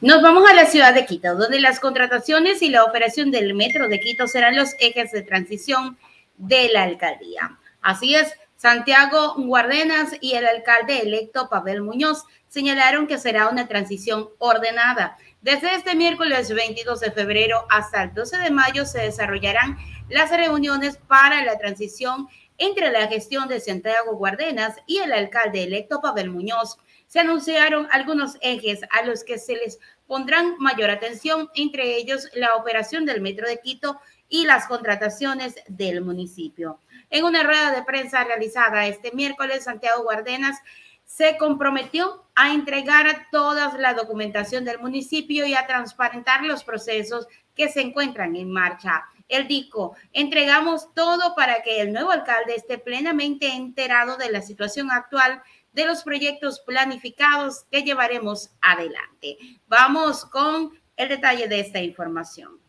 [0.00, 3.88] Nos vamos a la ciudad de Quito, donde las contrataciones y la operación del metro
[3.88, 5.98] de Quito serán los ejes de transición
[6.36, 7.58] de la alcaldía.
[7.80, 14.28] Así es, Santiago Guardenas y el alcalde electo Pavel Muñoz señalaron que será una transición
[14.38, 15.16] ordenada.
[15.46, 20.96] Desde este miércoles 22 de febrero hasta el 12 de mayo se desarrollarán las reuniones
[20.96, 22.26] para la transición
[22.58, 26.78] entre la gestión de Santiago Guardenas y el alcalde electo Pavel Muñoz.
[27.06, 32.56] Se anunciaron algunos ejes a los que se les pondrán mayor atención, entre ellos la
[32.56, 36.80] operación del Metro de Quito y las contrataciones del municipio.
[37.08, 40.58] En una rueda de prensa realizada este miércoles, Santiago Guardenas
[41.06, 47.68] se comprometió a entregar toda la documentación del municipio y a transparentar los procesos que
[47.70, 49.04] se encuentran en marcha.
[49.28, 54.90] Él dijo, entregamos todo para que el nuevo alcalde esté plenamente enterado de la situación
[54.90, 55.42] actual
[55.72, 59.38] de los proyectos planificados que llevaremos adelante.
[59.68, 62.60] Vamos con el detalle de esta información.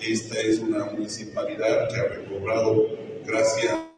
[0.00, 2.86] Esta es una municipalidad que ha recobrado,
[3.24, 3.95] gracias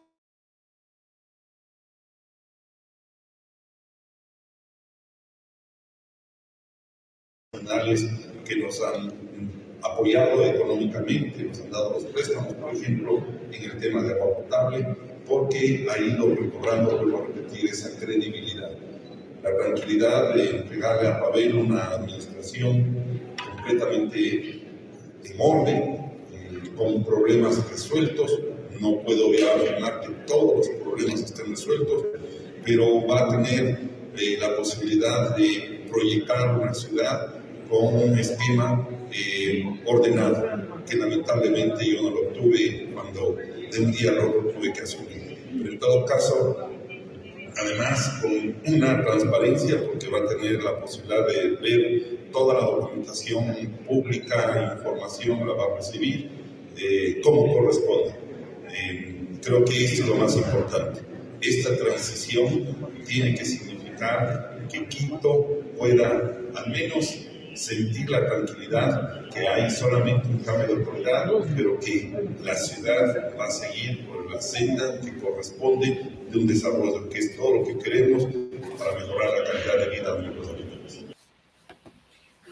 [8.45, 9.13] que nos han
[9.81, 14.87] apoyado económicamente, nos han dado los préstamos, por ejemplo, en el tema de agua potable,
[15.27, 18.71] porque ha ido recobrando, vuelvo a repetir, esa credibilidad.
[19.43, 22.97] La tranquilidad de entregarle a Pavel una administración
[23.55, 24.61] completamente
[25.23, 25.77] en orden,
[26.33, 28.39] eh, con problemas resueltos.
[28.81, 32.05] No puedo afirmar que todos los problemas estén resueltos,
[32.65, 33.79] pero va a tener
[34.17, 37.38] eh, la posibilidad de proyectar una ciudad
[37.69, 44.11] con un esquema eh, ordenado, que lamentablemente yo no lo tuve cuando de un día
[44.13, 45.37] otro tuve que asumir.
[45.51, 46.69] Pero en todo caso,
[47.57, 53.55] además con una transparencia, porque va a tener la posibilidad de ver toda la documentación
[53.87, 56.29] pública, información la va a recibir
[56.77, 58.15] eh, como corresponde.
[58.71, 61.01] Eh, creo que esto es lo más importante.
[61.41, 62.75] Esta transición
[63.07, 65.47] tiene que significar que Quito
[65.77, 72.29] pueda al menos sentir la tranquilidad que hay solamente un cambio de autoridad, pero que
[72.43, 77.35] la ciudad va a seguir por la senda que corresponde de un desarrollo, que es
[77.35, 78.23] todo lo que queremos
[78.77, 81.05] para mejorar la calidad de vida de nuestros habitantes.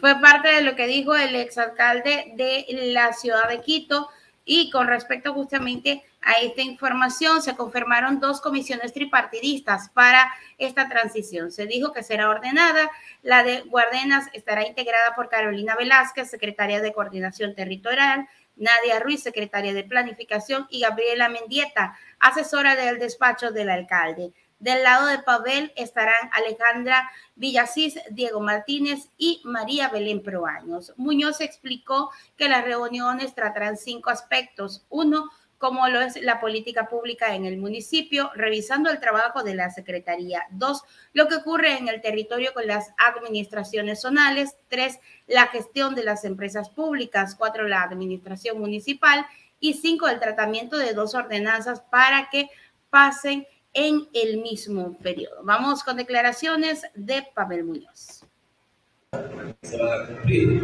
[0.00, 4.08] Fue parte de lo que dijo el exalcalde de la ciudad de Quito
[4.50, 11.52] y con respecto justamente a esta información, se confirmaron dos comisiones tripartidistas para esta transición.
[11.52, 12.90] Se dijo que será ordenada.
[13.22, 18.26] La de Guardenas estará integrada por Carolina Velázquez, secretaria de Coordinación Territorial,
[18.56, 24.32] Nadia Ruiz, secretaria de Planificación, y Gabriela Mendieta, asesora del despacho del alcalde.
[24.58, 30.92] Del lado de Pavel estarán Alejandra Villasís, Diego Martínez y María Belén Proaños.
[30.96, 34.84] Muñoz explicó que las reuniones tratarán cinco aspectos.
[34.88, 39.70] Uno, como lo es la política pública en el municipio, revisando el trabajo de la
[39.70, 40.46] Secretaría.
[40.50, 40.82] Dos,
[41.12, 44.56] lo que ocurre en el territorio con las administraciones zonales.
[44.68, 44.98] Tres,
[45.28, 47.36] la gestión de las empresas públicas.
[47.36, 49.24] Cuatro, la administración municipal.
[49.60, 52.48] Y cinco, el tratamiento de dos ordenanzas para que
[52.90, 55.42] pasen en el mismo periodo.
[55.44, 58.24] Vamos con declaraciones de Pavel Muñoz.
[59.62, 60.62] Se van a cumplir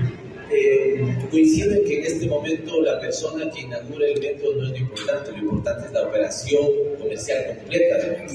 [0.50, 4.76] eh, coincide que en este momento la persona que inaugura el metro no es lo
[4.76, 6.66] importante, lo importante es la operación
[7.00, 8.26] comercial completa del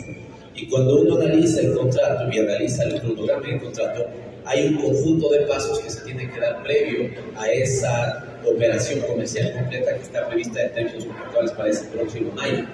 [0.56, 4.06] Y cuando uno analiza el contrato y analiza el cronograma del contrato,
[4.46, 9.54] hay un conjunto de pasos que se tienen que dar previo a esa operación comercial
[9.54, 12.66] completa que está prevista en términos contractuales para ese próximo mayo.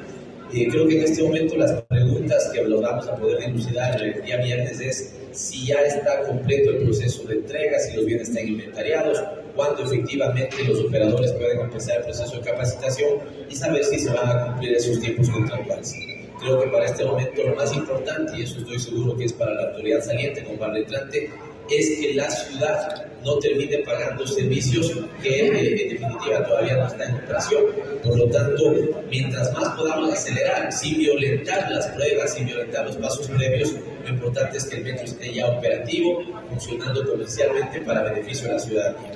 [0.53, 4.37] Eh, creo que en este momento las preguntas que vamos a poder dilucidar el día
[4.37, 9.21] viernes es si ya está completo el proceso de entrega, si los bienes están inventariados,
[9.55, 13.19] cuándo efectivamente los operadores pueden empezar el proceso de capacitación
[13.49, 15.93] y saber si se van a cumplir esos tiempos contractuales.
[16.39, 19.53] Creo que para este momento lo más importante, y eso estoy seguro que es para
[19.53, 21.29] la autoridad saliente como para el entrante,
[21.69, 27.09] es que la ciudad no termine pagando servicios que eh, en definitiva todavía no están
[27.09, 27.63] en operación.
[28.03, 33.27] Por lo tanto, mientras más podamos acelerar, sin violentar las pruebas, sin violentar los pasos
[33.27, 33.73] previos,
[34.03, 38.59] lo importante es que el metro esté ya operativo, funcionando comercialmente para beneficio de la
[38.59, 39.11] ciudadanía.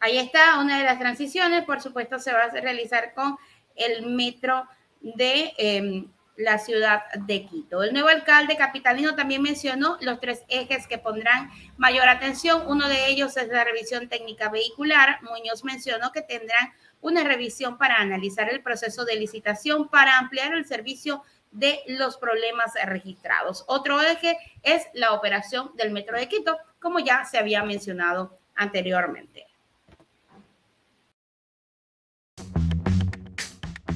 [0.00, 3.36] Ahí está una de las transiciones, por supuesto se va a realizar con
[3.74, 4.64] el metro
[5.00, 6.06] de em,
[6.36, 7.82] la ciudad de Quito.
[7.82, 12.62] El nuevo alcalde capitalino también mencionó los tres ejes que pondrán mayor atención.
[12.66, 15.18] Uno de ellos es la revisión técnica vehicular.
[15.22, 20.66] Muñoz mencionó que tendrán una revisión para analizar el proceso de licitación para ampliar el
[20.66, 21.22] servicio
[21.52, 23.64] de los problemas registrados.
[23.66, 29.46] Otro eje es la operación del Metro de Quito, como ya se había mencionado anteriormente.